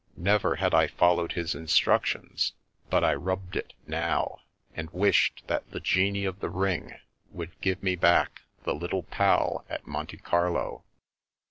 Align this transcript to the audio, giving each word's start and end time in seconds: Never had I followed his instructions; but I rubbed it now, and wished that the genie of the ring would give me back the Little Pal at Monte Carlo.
Never 0.17 0.55
had 0.55 0.73
I 0.73 0.87
followed 0.87 1.33
his 1.33 1.53
instructions; 1.53 2.53
but 2.89 3.03
I 3.03 3.13
rubbed 3.13 3.55
it 3.55 3.73
now, 3.85 4.39
and 4.73 4.89
wished 4.89 5.43
that 5.45 5.69
the 5.69 5.79
genie 5.79 6.25
of 6.25 6.39
the 6.39 6.49
ring 6.49 6.95
would 7.31 7.61
give 7.61 7.83
me 7.83 7.95
back 7.95 8.41
the 8.63 8.73
Little 8.73 9.03
Pal 9.03 9.63
at 9.69 9.85
Monte 9.85 10.17
Carlo. 10.17 10.83